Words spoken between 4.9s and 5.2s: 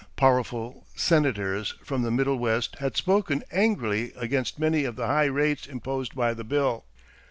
the